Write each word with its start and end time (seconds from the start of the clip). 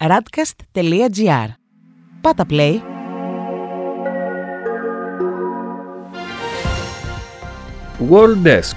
radcast.gr. 0.00 1.48
Πάτα 2.20 2.46
play. 2.50 2.74
World 8.10 8.46
Desk 8.46 8.76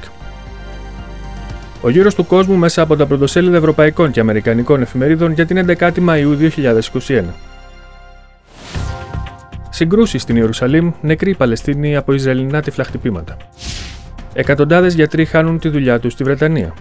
Ο 1.82 1.90
γύρος 1.90 2.16
του 2.16 2.26
κόσμου 2.26 2.56
μέσα 2.56 2.82
από 2.82 2.96
τα 2.96 3.06
πρωτοσέλιδα 3.06 3.58
ευρωπαϊκών 3.58 4.12
και 4.12 4.20
αμερικανικών 4.20 4.82
εφημερίδων 4.82 5.32
για 5.32 5.46
την 5.46 5.66
11η 5.68 5.98
Μαΐου 6.10 6.52
2021. 7.08 7.24
Συγκρούσεις 9.70 10.22
στην 10.22 10.36
Ιερουσαλήμ, 10.36 10.92
νεκροί 11.02 11.36
Παλαιστίνοι 11.36 11.96
από 11.96 12.14
Ισραηλινά 12.14 12.62
τυφλαχτυπήματα. 12.62 13.38
Εκατοντάδες 14.34 14.94
γιατροί 14.94 15.26
χάνουν 15.26 15.60
τη 15.60 15.70
δουλειά 15.70 16.00
τους 16.00 16.14
στη 16.14 16.24
Βρετανία. 16.24 16.74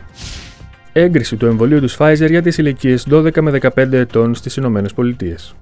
Έγκριση 0.92 1.36
του 1.36 1.46
εμβολίου 1.46 1.80
του 1.80 1.90
Pfizer 1.90 2.26
για 2.28 2.42
τις 2.42 2.58
ηλικίες 2.58 3.06
12 3.10 3.40
με 3.40 3.50
15 3.50 3.92
ετών 3.92 4.34
στις 4.34 4.56
Ηνωμένες 4.56 4.94
Πολιτείες. 4.94 5.54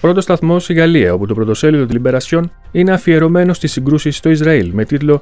Πρώτος 0.00 0.24
σταθμός 0.24 0.68
η 0.68 0.74
Γαλλία, 0.74 1.14
όπου 1.14 1.26
το 1.26 1.34
πρωτοσέλιδο 1.34 1.86
της 1.86 2.00
Liberation 2.02 2.42
είναι 2.72 2.92
αφιερωμένο 2.92 3.52
στις 3.52 3.72
συγκρούσεις 3.72 4.16
στο 4.16 4.30
Ισραήλ 4.30 4.70
με 4.72 4.84
τίτλο 4.84 5.20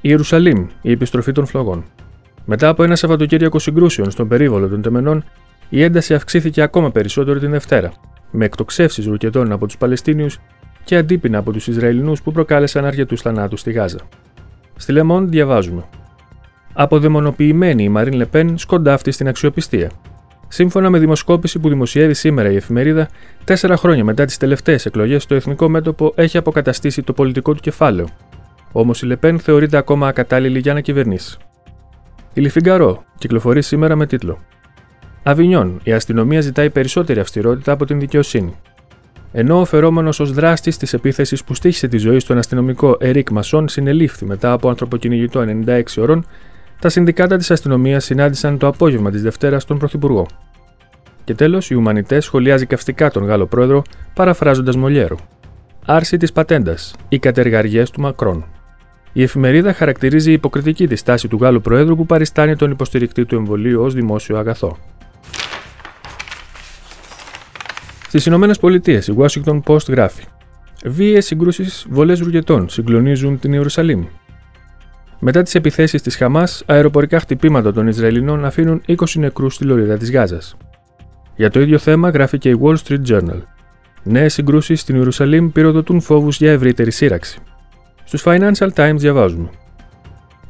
Ιερουσαλήμ, 0.00 0.66
η 0.82 0.90
επιστροφή 0.90 1.32
των 1.32 1.46
φλογών. 1.46 1.84
Μετά 2.44 2.68
από 2.68 2.82
ένα 2.82 2.96
Σαββατοκύριακο 2.96 3.58
συγκρούσεων 3.58 4.10
στον 4.10 4.28
περίβολο 4.28 4.68
των 4.68 4.82
Τεμενών, 4.82 5.24
η 5.68 5.82
ένταση 5.82 6.14
αυξήθηκε 6.14 6.62
ακόμα 6.62 6.90
περισσότερο 6.90 7.38
την 7.38 7.50
Δευτέρα, 7.50 7.92
με 8.30 8.44
εκτοξεύσεις 8.44 9.06
ρουκετών 9.06 9.52
από 9.52 9.66
τους 9.66 9.76
Παλαιστίνιους 9.76 10.38
και 10.84 10.96
αντίπεινα 10.96 11.38
από 11.38 11.52
τους 11.52 11.66
Ισραηλινούς 11.66 12.22
που 12.22 12.32
προκάλεσαν 12.32 12.84
αρκετούς 12.84 13.20
θανάτους 13.20 13.60
στη 13.60 13.72
Γάζα. 13.72 13.98
Στη 14.76 14.92
Λεμόν 14.92 15.30
διαβάζουμε. 15.30 15.84
Αποδαιμονοποιημένη 16.74 17.84
η 17.84 17.88
Μαρίν 17.88 18.12
Λεπέν 18.12 18.58
σκοντάφτει 18.58 19.10
στην 19.10 19.28
αξιοπιστία. 19.28 19.90
Σύμφωνα 20.48 20.90
με 20.90 20.98
δημοσκόπηση 20.98 21.58
που 21.58 21.68
δημοσιεύει 21.68 22.14
σήμερα 22.14 22.50
η 22.50 22.56
εφημερίδα, 22.56 23.08
τέσσερα 23.44 23.76
χρόνια 23.76 24.04
μετά 24.04 24.24
τις 24.24 24.36
τελευταίες 24.36 24.86
εκλογές, 24.86 25.26
το 25.26 25.34
εθνικό 25.34 25.68
μέτωπο 25.68 26.12
έχει 26.16 26.36
αποκαταστήσει 26.36 27.02
το 27.02 27.12
πολιτικό 27.12 27.54
του 27.54 27.60
κεφάλαιο. 27.60 28.06
Όμως 28.72 29.02
η 29.02 29.06
Λεπέν 29.06 29.38
θεωρείται 29.38 29.76
ακόμα 29.76 30.08
ακατάλληλη 30.08 30.58
για 30.58 30.74
να 30.74 30.80
κυβερνήσει. 30.80 31.38
Η 32.32 32.40
Λιφιγκαρό 32.40 33.04
κυκλοφορεί 33.18 33.62
σήμερα 33.62 33.96
με 33.96 34.06
τίτλο 34.06 34.38
Αβινιόν, 35.22 35.80
η 35.82 35.92
αστυνομία 35.92 36.40
ζητάει 36.40 36.70
περισσότερη 36.70 37.20
αυστηρότητα 37.20 37.72
από 37.72 37.84
την 37.84 38.00
δικαιοσύνη. 38.00 38.56
Ενώ 39.32 39.60
ο 39.60 39.64
φερόμενος 39.64 40.20
ως 40.20 40.32
δράστης 40.32 40.76
της 40.76 40.92
επίθεσης 40.92 41.44
που 41.44 41.54
στήχησε 41.54 41.88
τη 41.88 41.96
ζωή 41.96 42.18
στον 42.18 42.38
αστυνομικό 42.38 42.96
Ερικ 43.00 43.30
Μασόν 43.30 43.68
συνελήφθη 43.68 44.24
μετά 44.24 44.52
από 44.52 44.68
ανθρωποκυνηγητό 44.68 45.44
96 45.66 45.82
ώρων, 45.98 46.26
τα 46.84 46.90
συνδικάτα 46.90 47.36
της 47.36 47.50
αστυνομίας 47.50 48.04
συνάντησαν 48.04 48.58
το 48.58 48.66
απόγευμα 48.66 49.10
της 49.10 49.22
Δευτέρας 49.22 49.64
τον 49.64 49.78
Πρωθυπουργό. 49.78 50.26
Και 51.24 51.34
τέλος, 51.34 51.70
η 51.70 51.74
Ουμανιτές 51.74 52.24
σχολιάζει 52.24 52.66
καυστικά 52.66 53.10
τον 53.10 53.24
Γάλλο 53.24 53.46
πρόεδρο, 53.46 53.82
παραφράζοντας 54.14 54.76
Μολιέρο. 54.76 55.18
Άρση 55.86 56.16
της 56.16 56.32
πατέντας, 56.32 56.94
οι 57.08 57.18
κατεργαριές 57.18 57.90
του 57.90 58.00
Μακρόν. 58.00 58.44
Η 59.12 59.22
εφημερίδα 59.22 59.72
χαρακτηρίζει 59.72 60.32
υποκριτική 60.32 60.86
τη 60.86 60.96
στάση 60.96 61.28
του 61.28 61.38
Γάλλου 61.40 61.60
Προέδρου 61.60 61.96
που 61.96 62.06
παριστάνει 62.06 62.56
τον 62.56 62.70
υποστηρικτή 62.70 63.24
του 63.24 63.34
εμβολίου 63.34 63.82
ως 63.82 63.94
δημόσιο 63.94 64.38
αγαθό. 64.38 64.76
Στις 68.06 68.26
Ηνωμένες 68.26 68.58
Πολιτείες, 68.58 69.06
η 69.06 69.14
Washington 69.18 69.60
Post 69.66 69.88
γράφει: 69.88 70.24
Βίαιες 70.84 71.26
συγκρούσεις 71.26 71.86
βολές 71.90 72.20
ρουγετών 72.20 72.68
συγκλονίζουν 72.68 73.38
την 73.38 73.52
Ιερουσαλήμ. 73.52 74.04
Μετά 75.18 75.42
τις 75.42 75.54
επιθέσεις 75.54 76.02
της 76.02 76.16
Χαμάς, 76.16 76.62
αεροπορικά 76.66 77.20
χτυπήματα 77.20 77.72
των 77.72 77.86
Ισραηλινών 77.86 78.44
αφήνουν 78.44 78.82
20 78.86 78.94
νεκρούς 79.14 79.54
στη 79.54 79.64
λωρίδα 79.64 79.96
της 79.96 80.10
Γάζας. 80.12 80.56
Για 81.36 81.50
το 81.50 81.60
ίδιο 81.60 81.78
θέμα 81.78 82.10
γράφει 82.10 82.38
και 82.38 82.48
η 82.48 82.58
Wall 82.62 82.74
Street 82.86 83.02
Journal. 83.08 83.42
Νέες 84.02 84.32
συγκρούσεις 84.32 84.80
στην 84.80 84.96
Ιερουσαλήμ 84.96 85.52
πυροδοτούν 85.52 86.00
φόβους 86.00 86.36
για 86.36 86.52
ευρύτερη 86.52 86.90
σύραξη. 86.90 87.38
Στους 88.04 88.22
Financial 88.26 88.68
Times 88.74 88.96
διαβάζουμε. 88.96 89.48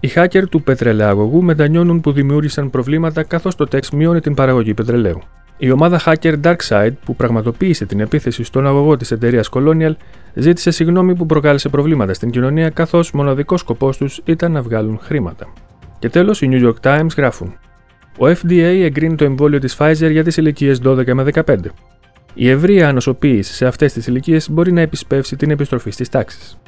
Οι 0.00 0.11
hacker 0.15 0.43
του 0.50 0.62
πετρελαιαγωγού 0.62 1.43
μετανιώνουν 1.43 2.00
που 2.00 2.12
δημιούργησαν 2.12 2.71
προβλήματα 2.71 3.22
καθώς 3.22 3.55
το 3.55 3.67
τεξ 3.67 3.91
μειώνει 3.91 4.21
την 4.21 4.34
παραγωγή 4.34 4.75
πετρελαίου. 4.75 5.22
Η 5.56 5.70
ομάδα 5.70 6.00
hacker 6.04 6.34
DarkSide, 6.42 6.92
που 7.04 7.16
πραγματοποίησε 7.16 7.87
την 7.87 8.00
επίθεση 8.00 8.44
στον 8.44 8.66
αγωγό 8.66 8.97
της 8.97 9.10
εταιρείας 9.10 9.48
Colonial, 9.53 9.92
ζήτησε 10.34 10.70
συγγνώμη 10.70 11.15
που 11.15 11.26
προκάλεσε 11.26 11.69
προβλήματα 11.69 12.15
στην 12.15 12.31
κοινωνία, 12.31 12.70
καθώς 12.70 13.12
μοναδικός 13.12 13.60
σκοπός 13.60 13.97
τους 13.97 14.20
ήταν 14.25 14.53
να 14.53 14.62
βγάλουν 14.62 14.98
χρήματα. 15.03 15.53
Και 15.98 16.09
τέλος, 16.09 16.43
οι 16.43 16.48
New 16.53 16.66
York 16.66 16.81
Times 16.81 17.16
γράφουν: 17.16 17.59
Ο 18.19 18.26
FDA 18.26 18.81
εγκρίνει 18.84 19.14
το 19.14 19.25
εμβόλιο 19.25 19.59
της 19.59 19.76
Pfizer 19.78 20.10
για 20.10 20.25
τις 20.25 20.37
ηλικίες 20.37 20.81
12 20.84 21.12
με 21.12 21.22
15. 21.22 21.56
Η 22.34 22.48
ευρεία 22.48 22.88
ανοσοποίηση 22.88 23.54
σε 23.54 23.66
αυτές 23.66 23.93
τις 23.93 24.06
ηλικίες 24.06 24.50
μπορεί 24.50 24.72
να 24.72 24.81
επισπεύσει 24.81 25.37
την 25.37 25.50
επιστροφή 25.50 25.91
στις 25.91 26.09
τάξεις. 26.09 26.59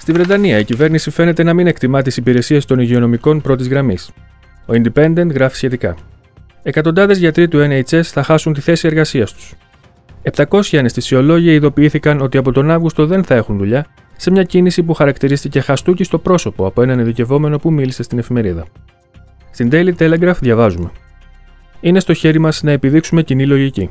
Στη 0.00 0.12
Βρετανία, 0.12 0.58
η 0.58 0.64
κυβέρνηση 0.64 1.10
φαίνεται 1.10 1.42
να 1.42 1.54
μην 1.54 1.66
εκτιμά 1.66 2.02
τις 2.02 2.16
υπηρεσίες 2.16 2.64
των 2.64 2.78
υγειονομικών 2.78 3.40
πρώτης 3.40 3.68
γραμμής. 3.68 4.10
Ο 4.66 4.72
Independent 4.72 5.28
γράφει 5.34 5.56
σχετικά. 5.56 5.96
Εκατοντάδες 6.68 7.18
γιατροί 7.18 7.48
του 7.48 7.66
NHS 7.70 8.02
θα 8.02 8.22
χάσουν 8.22 8.52
τη 8.52 8.60
θέση 8.60 8.86
εργασίας 8.86 9.32
τους. 9.32 9.54
700 10.22 10.76
αναισθησιολόγοι 10.76 11.52
ειδοποιήθηκαν 11.52 12.20
ότι 12.20 12.38
από 12.38 12.52
τον 12.52 12.70
Αύγουστο 12.70 13.06
δεν 13.06 13.24
θα 13.24 13.34
έχουν 13.34 13.58
δουλειά, 13.58 13.86
σε 14.16 14.30
μια 14.30 14.42
κίνηση 14.42 14.82
που 14.82 14.94
χαρακτηρίστηκε 14.94 15.60
χαστούκι 15.60 16.04
στο 16.04 16.18
πρόσωπο 16.18 16.66
από 16.66 16.82
έναν 16.82 16.98
ειδικευόμενο 16.98 17.58
που 17.58 17.72
μίλησε 17.72 18.02
στην 18.02 18.18
εφημερίδα. 18.18 18.64
Στην 19.50 19.68
Daily 19.72 19.92
Telegraph 19.98 20.36
διαβάζουμε. 20.40 20.90
Είναι 21.80 22.00
στο 22.00 22.14
χέρι 22.14 22.38
μας 22.38 22.62
να 22.62 22.70
επιδείξουμε 22.70 23.22
κοινή 23.22 23.46
λογική. 23.46 23.90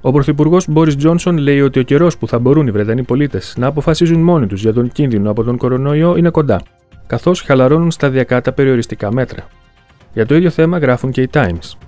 Ο 0.00 0.12
Πρωθυπουργός 0.12 0.68
Μπόρις 0.68 0.96
Τζόνσον 0.96 1.38
λέει 1.38 1.60
ότι 1.60 1.78
ο 1.78 1.82
καιρός 1.82 2.18
που 2.18 2.28
θα 2.28 2.38
μπορούν 2.38 2.66
οι 2.66 2.70
Βρετανοί 2.70 3.02
πολίτες 3.02 3.54
να 3.58 3.66
αποφασίζουν 3.66 4.20
μόνοι 4.20 4.46
τους 4.46 4.60
για 4.60 4.72
τον 4.72 4.92
κίνδυνο 4.92 5.30
από 5.30 5.42
τον 5.42 5.56
κορονοϊό 5.56 6.16
είναι 6.16 6.30
κοντά, 6.30 6.62
καθώς 7.06 7.40
χαλαρώνουν 7.40 7.90
σταδιακά 7.90 8.40
τα 8.40 8.52
περιοριστικά 8.52 9.12
μέτρα. 9.12 9.46
Για 10.12 10.26
το 10.26 10.34
ίδιο 10.34 10.50
θέμα 10.50 10.78
γράφουν 10.78 11.10
και 11.10 11.22
οι 11.22 11.28
Times. 11.32 11.85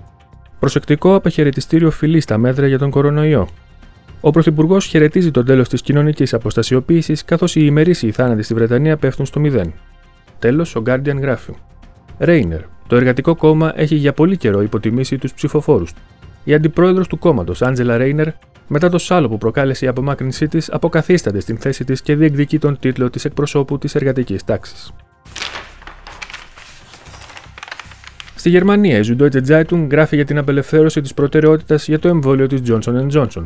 Προσεκτικό 0.59 1.15
αποχαιρετιστήριο 1.15 1.91
φιλή 1.91 2.19
στα 2.19 2.37
μέτρα 2.37 2.67
για 2.67 2.77
τον 2.77 2.89
κορονοϊό. 2.89 3.47
Ο 4.21 4.31
Πρωθυπουργός 4.31 4.85
χαιρετίζει 4.85 5.31
το 5.31 5.43
τέλος 5.43 5.69
της 5.69 5.81
κοινωνικής 5.81 6.33
αποστασιοποίησης, 6.33 7.25
καθώς 7.25 7.55
οι 7.55 7.61
ημερήσιοι 7.63 8.11
θάνατοι 8.11 8.43
στη 8.43 8.53
Βρετανία 8.53 8.97
πέφτουν 8.97 9.25
στο 9.25 9.39
μηδέν. 9.39 9.73
Τέλος, 10.39 10.75
ο 10.75 10.83
Guardian 10.85 11.17
γράφει. 11.21 11.53
Ρέινερ, 12.19 12.61
το 12.87 12.95
εργατικό 12.95 13.35
κόμμα 13.35 13.73
έχει 13.75 13.95
για 13.95 14.13
πολύ 14.13 14.37
καιρό 14.37 14.61
υποτιμήσει 14.61 15.17
τους 15.17 15.33
ψηφοφόρους 15.33 15.93
του. 15.93 16.01
Η 16.43 16.53
αντιπρόεδρος 16.53 17.07
του 17.07 17.19
κόμματος, 17.19 17.61
Άντζελα 17.61 17.97
Ρέινερ, 17.97 18.27
μετά 18.67 18.89
το 18.89 18.97
σάλο 18.97 19.29
που 19.29 19.37
προκάλεσε 19.37 19.85
η 19.85 19.87
απομάκρυνσή 19.87 20.47
της, 20.47 20.71
αποκαθίσταται 20.71 21.39
στην 21.39 21.57
θέση 21.57 21.83
της 21.83 22.01
και 22.01 22.15
διεκδικεί 22.15 22.59
τον 22.59 22.79
τίτλο 22.79 23.09
της 23.09 23.25
εκπροσώπου 23.25 23.77
της 23.77 23.95
εργατικής 23.95 24.43
τάξης. 24.43 24.93
Στη 28.39 28.49
Γερμανία, 28.49 28.97
η 28.97 29.01
Süddeutsche 29.05 29.45
Zeitung 29.47 29.87
γράφει 29.91 30.15
για 30.15 30.25
την 30.25 30.37
απελευθέρωση 30.37 31.01
της 31.01 31.13
προτεραιότητας 31.13 31.87
για 31.87 31.99
το 31.99 32.07
εμβόλιο 32.07 32.47
της 32.47 32.61
Johnson 32.67 33.07
Johnson. 33.11 33.45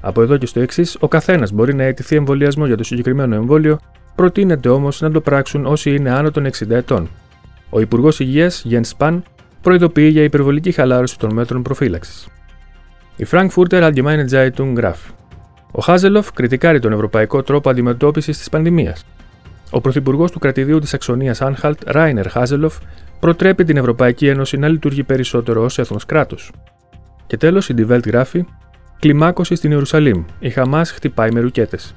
Από 0.00 0.22
εδώ 0.22 0.36
και 0.36 0.46
στο 0.46 0.60
εξής, 0.60 0.96
ο 1.00 1.08
καθένας 1.08 1.52
μπορεί 1.52 1.74
να 1.74 1.82
αιτηθεί 1.82 2.16
εμβολιασμό 2.16 2.66
για 2.66 2.76
το 2.76 2.84
συγκεκριμένο 2.84 3.34
εμβόλιο, 3.34 3.78
προτείνεται 4.14 4.68
όμως 4.68 5.00
να 5.00 5.10
το 5.10 5.20
πράξουν 5.20 5.66
όσοι 5.66 5.94
είναι 5.94 6.10
άνω 6.10 6.30
των 6.30 6.46
60 6.46 6.74
ετών. 6.74 7.08
Ο 7.70 7.80
Υπουργός 7.80 8.20
Υγείας, 8.20 8.66
Jens 8.70 8.90
Spahn, 8.98 9.22
προειδοποιεί 9.62 10.08
για 10.12 10.22
υπερβολική 10.22 10.72
χαλάρωση 10.72 11.18
των 11.18 11.32
μέτρων 11.32 11.62
προφύλαξης. 11.62 12.28
Η 13.16 13.26
Frankfurter 13.30 13.92
Allgemeine 13.92 14.28
Zeitung 14.30 14.72
γράφει. 14.76 15.10
Ο 15.70 15.80
Χάζελοφ 15.80 16.32
κριτικάρει 16.32 16.78
τον 16.78 16.92
ευρωπαϊκό 16.92 17.42
τρόπο 17.42 17.70
αντιμετώπισης 17.70 18.38
της 18.38 18.48
πανδημίας. 18.48 19.04
Ο 19.70 19.80
πρωθυπουργός 19.80 20.30
του 20.30 20.38
κρατηδίου 20.38 20.78
της 20.78 20.94
Αξονίας 20.94 21.40
Άνχαλτ, 21.40 21.78
Ράινερ 21.86 22.30
Χάζελοφ, 22.30 22.78
προτρέπει 23.24 23.64
την 23.64 23.76
Ευρωπαϊκή 23.76 24.28
Ένωση 24.28 24.56
να 24.56 24.68
λειτουργεί 24.68 25.02
περισσότερο 25.02 25.64
ως 25.64 25.78
έθνος 25.78 26.06
κράτο. 26.06 26.36
Και 27.26 27.36
τέλος, 27.36 27.68
η 27.68 27.74
Die 27.78 27.90
Welt 27.90 28.06
γράφει: 28.06 28.44
Κλιμάκωση 28.98 29.54
στην 29.54 29.70
Ιερουσαλήμ. 29.70 30.24
Η 30.38 30.50
Χαμάς 30.50 30.90
χτυπάει 30.90 31.30
με 31.32 31.40
ρουκέτες. 31.40 31.94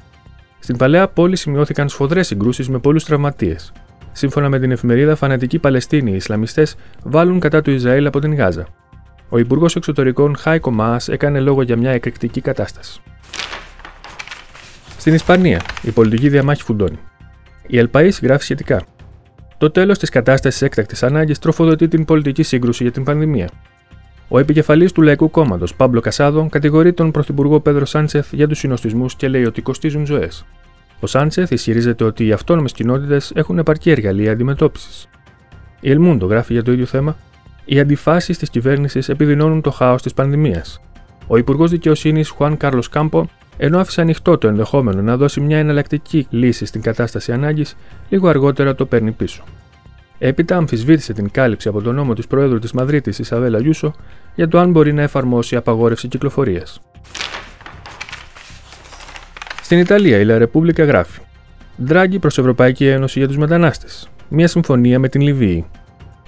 Στην 0.59 0.77
παλαιά 0.77 1.07
πόλη 1.07 1.35
σημειώθηκαν 1.35 1.89
σφοδρές 1.89 2.27
συγκρούσεις 2.27 2.69
με 2.69 2.79
πολλούς 2.79 3.03
τραυματίες. 3.03 3.71
Σύμφωνα 4.11 4.49
με 4.49 4.59
την 4.59 4.71
εφημερίδα, 4.71 5.15
φανατικοί 5.15 5.59
Παλαιστίνοι 5.59 6.11
οι 6.11 6.15
Ισλαμιστές 6.15 6.75
βάλουν 7.03 7.39
κατά 7.39 7.61
του 7.61 7.71
Ισραήλ 7.71 8.05
από 8.05 8.19
την 8.19 8.35
Γάζα. 8.35 8.67
Ο 9.29 9.37
Υπουργός 9.37 9.75
Εξωτερικών 9.75 10.37
Χάικο 10.37 10.71
Μά 10.71 10.99
έκανε 11.07 11.39
λόγο 11.39 11.61
για 11.61 11.77
μια 11.77 11.91
εκρηκτική 11.91 12.41
κατάσταση. 12.41 13.01
Στην 14.97 15.13
Ισπανία, 15.13 15.61
η 15.81 15.91
πολιτική 15.91 16.29
διαμάχη 16.29 16.63
φουντώνει. 16.63 16.99
Η 17.67 17.77
Ελπαή 17.77 18.11
γράφει 18.21 18.43
σχετικά. 18.43 18.81
Το 19.57 19.71
τέλος 19.71 19.97
της 19.97 20.09
κατάστασης 20.09 20.61
έκτακτης 20.61 21.03
ανάγκης 21.03 21.39
τροφοδοτεί 21.39 21.87
την 21.87 22.05
πολιτική 22.05 22.43
σύγκρουση 22.43 22.83
για 22.83 22.91
την 22.91 23.03
πανδημία. 23.03 23.49
Ο 24.27 24.39
επικεφαλής 24.39 24.91
του 24.91 25.01
Λαϊκού 25.01 25.29
Κόμματος, 25.29 25.75
Πάμπλο 25.75 25.99
Κασάδο, 25.99 26.47
κατηγορεί 26.49 26.93
τον 26.93 27.11
Πρωθυπουργό 27.11 27.59
Πέδρο 27.59 27.85
Σάντσεθ 27.85 28.33
για 28.33 28.47
τους 28.47 28.57
συνοστισμούς 28.59 29.15
και 29.15 29.27
λέει 29.27 29.45
ότι 29.45 29.61
κοστίζουν 29.61 30.05
ζωές. 30.05 30.45
Ο 30.99 31.07
Σάντσεθ 31.07 31.51
ισχυρίζεται 31.51 32.03
ότι 32.03 32.25
οι 32.25 32.31
αυτόνομες 32.31 32.71
κοινότητες 32.71 33.31
έχουν 33.35 33.57
επαρκή 33.57 33.89
εργαλεία 33.89 34.31
αντιμετώπισης. 34.31 35.07
Η 35.79 35.91
Ελμούντο 35.91 36.25
γράφει 36.25 36.53
για 36.53 36.63
το 36.63 36.71
ίδιο 36.71 36.85
θέμα. 36.85 37.17
Οι 37.65 37.79
αντιφάσεις 37.79 38.37
της 38.37 38.49
κυβέρνησης 38.49 39.09
επιδεινώνουν 39.09 39.61
το 39.61 39.71
χάος 39.71 40.01
της 40.01 40.13
πανδημίας. 40.13 40.81
Ο 41.27 41.37
Υπουργός 41.37 41.71
Δικαιοσύνης 41.71 42.29
Χουάν 42.29 42.57
Κάρλος 42.57 42.89
Κάμπο, 42.89 43.25
ενώ 43.57 43.79
άφησε 43.79 44.01
ανοιχτό 44.01 44.37
το 44.37 44.47
ενδεχόμενο 44.47 45.01
να 45.01 45.17
δώσει 45.17 45.41
μια 45.41 45.57
εναλλακτική 45.57 46.27
λύση 46.29 46.65
στην 46.65 46.81
κατάσταση 46.81 47.31
ανάγκης, 47.31 47.75
λίγο 48.09 48.27
αργότερα 48.27 48.75
το 48.75 48.85
παίρνει 48.85 49.11
πίσω. 49.11 49.43
Έπειτα 50.17 50.55
αμφισβήτησε 50.55 51.13
την 51.13 51.31
κάλυψη 51.31 51.67
από 51.67 51.81
τον 51.81 51.95
νόμο 51.95 52.13
της 52.13 52.27
Προέδρου 52.27 52.59
της 52.59 52.71
Μαδρίτης 52.71 53.19
Ισαβέλα 53.19 53.59
Γιούσο 53.59 53.93
για 54.35 54.47
το 54.47 54.59
αν 54.59 54.71
μπορεί 54.71 54.93
να 54.93 55.01
εφαρμόσει 55.01 55.55
απαγόρευση 55.55 56.07
κυκλοφορίας. 56.07 56.81
Στην 59.61 59.79
Ιταλία, 59.79 60.17
η 60.17 60.25
Λα 60.25 60.37
Ρεπούμπλικα 60.37 60.83
γράφει: 60.83 61.19
Ντράγκη 61.83 62.19
προς 62.19 62.37
Ευρωπαϊκή 62.37 62.87
Ένωση 62.87 63.19
για 63.19 63.27
τους 63.27 63.37
μετανάστες. 63.37 64.09
Μια 64.29 64.47
συμφωνία 64.47 64.99
με 64.99 65.09
την 65.09 65.21
Λιβύη. 65.21 65.65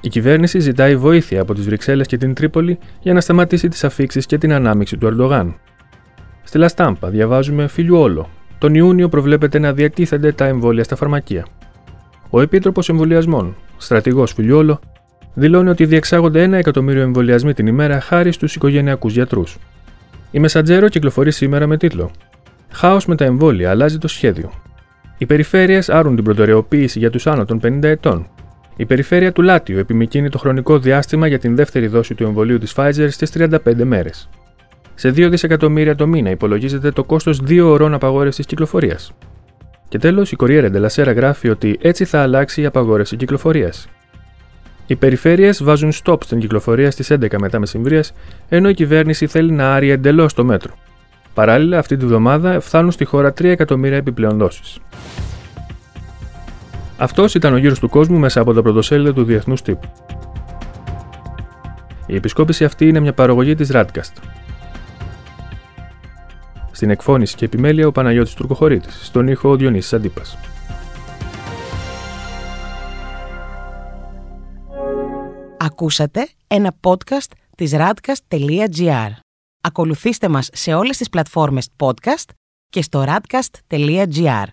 Η 0.02 0.10
κυβέρνηση 0.10 0.60
ζητάει 0.60 0.96
βοήθεια 0.96 1.42
από 1.42 1.54
τις 1.54 1.66
Βρυξέλλες 1.66 2.08
και 2.08 2.18
την 2.18 2.34
Τρίπολη 2.34 2.80
για 3.00 3.14
να 3.14 3.22
σταματήσει 3.22 3.68
τις 3.68 3.84
αφήξεις 3.84 4.26
και 4.26 4.38
την 4.38 4.54
ανάμειξη 4.54 4.98
του 4.98 5.06
Ερντογάν. 5.06 5.56
Στη 6.50 6.58
Λαστάμπα 6.58 7.10
διαβάζουμε 7.10 7.68
Φιλιουόλο. 7.68 8.30
Τον 8.58 8.76
Ιούνιο 8.76 9.10
προβλέπεται 9.10 9.60
να 9.60 9.74
διατίθενται 9.74 10.32
τα 10.32 10.46
εμβόλια 10.46 10.84
στα 10.84 10.96
φαρμακεία. 10.96 11.46
Ο 12.30 12.42
Επίτροπος 12.42 12.90
Εμβολιασμών, 12.90 13.56
στρατηγός 13.78 14.34
Φιλιόλο, 14.34 14.80
δηλώνει 15.34 15.70
ότι 15.70 15.86
διεξάγονται 15.86 16.44
ένα 16.44 16.58
εκατομμύριο 16.58 17.02
εμβολιασμοί 17.02 17.54
την 17.54 17.68
ημέρα 17.68 18.00
χάρη 18.00 18.32
στους 18.32 18.56
οικογενειακούς 18.56 19.14
γιατρούς. 19.14 19.58
Η 20.32 20.40
Μεσαντζέρο 20.40 20.88
κυκλοφορεί 20.88 21.32
σήμερα 21.32 21.68
με 21.68 21.78
τίτλο 21.78 22.12
Χάος 22.72 23.06
με 23.06 23.16
τα 23.16 23.26
εμβόλια 23.26 23.70
αλλάζει 23.70 23.98
το 23.98 24.08
σχέδιο. 24.08 24.52
Οι 25.18 25.26
περιφέρειες 25.26 25.90
άρουν 25.90 26.16
την 26.16 26.24
προτεραιοποίηση 26.24 27.00
για 27.00 27.10
τους 27.10 27.28
άνω 27.28 27.46
των 27.46 27.60
50 27.64 27.84
ετών. 27.84 28.28
Η 28.76 28.86
περιφέρεια 28.86 29.32
του 29.32 29.42
Λάτιου 29.42 29.78
επιμηκύνει 29.78 30.30
το 30.30 30.38
χρονικό 30.38 30.80
διάστημα 30.80 31.28
για 31.28 31.40
την 31.40 31.56
δεύτερη 31.56 31.88
δόση 31.88 32.16
του 32.16 32.24
εμβολίου 32.24 32.58
της 32.58 32.74
Pfizer 32.76 33.08
στις 33.10 33.32
35 33.38 33.84
μέρες. 33.84 34.30
Σε 35.00 35.10
2 35.10 35.28
δισεκατομμύρια 35.30 35.96
το 35.96 36.08
μήνα 36.08 36.30
υπολογίζεται 36.30 36.92
το 36.92 37.04
κόστος 37.04 37.42
2 37.48 37.62
ωρών 37.64 37.94
απαγόρευσης 37.94 38.46
κυκλοφορίας. 38.46 39.12
Και 39.88 39.98
τέλος, 39.98 40.32
η 40.32 40.36
Corriere 40.40 40.72
della 40.74 40.88
Sera 40.88 41.16
γράφει 41.16 41.50
ότι 41.50 41.78
έτσι 41.82 42.06
θα 42.06 42.22
αλλάξει 42.22 42.62
η 42.62 42.66
απαγόρευση 42.66 43.16
κυκλοφορίας. 43.16 43.88
Οι 44.88 44.96
περιφέρειες 44.96 45.64
βάζουν 45.64 45.92
stop 46.04 46.24
στην 46.24 46.40
κυκλοφορία 46.40 46.92
στις 46.92 47.10
11 47.12 47.40
μετά 47.40 47.60
μεσημβρίας, 47.60 48.14
ενώ 48.50 48.70
η 48.70 48.74
κυβέρνηση 48.74 49.28
θέλει 49.28 49.52
να 49.52 49.74
άρει 49.74 49.90
εντελώς 49.90 50.34
το 50.34 50.44
μέτρο. 50.44 50.74
Παράλληλα, 51.34 51.78
αυτή 51.78 51.98
τη 51.98 52.06
βδομάδα 52.06 52.60
φτάνουν 52.60 52.92
στη 52.92 53.06
χώρα 53.06 53.34
3 53.34 53.52
εκατομμύρια 53.52 53.98
επιπλέον 53.98 54.38
δόσεις. 54.38 54.80
Αυτός 56.98 57.36
ήταν 57.36 57.54
ο 57.54 57.58
γύρος 57.58 57.80
του 57.80 57.90
κόσμου 57.90 58.18
μέσα 58.18 58.42
από 58.42 58.54
τα 58.54 58.62
πρωτοσέλιδα 58.62 59.14
του 59.14 59.24
Διεθνούς 59.24 59.62
Τύπου. 59.62 59.88
Η 62.06 62.16
επισκόπηση 62.16 62.64
αυτή 62.64 62.88
είναι 62.88 63.00
μια 63.00 63.14
παραγωγή 63.14 63.56
της 63.56 63.72
Radcast. 63.74 64.39
Στην 66.80 66.92
εκφώνηση 66.92 67.36
και 67.36 67.46
επιμέλεια 67.46 67.88
ο 67.88 67.92
Παναγιώτης 67.92 68.34
Τουρκοχωρήτης, 68.34 69.06
στον 69.06 69.28
ήχο 69.28 69.50
ο 69.50 69.56
Διονύσης 69.56 69.94
Αντίπας. 69.94 70.38
Ακούσατε 75.58 76.28
ένα 76.48 76.76
podcast 76.82 77.32
της 77.56 77.72
radcast.gr. 77.76 79.10
Ακολουθήστε 79.62 80.28
μας 80.28 80.50
σε 80.54 80.74
όλες 80.74 80.98
τις 80.98 81.10
πλατφόρμες 81.10 81.70
podcast 81.78 82.30
και 82.70 82.82
στο 82.82 83.04
radcast.gr. 83.08 84.46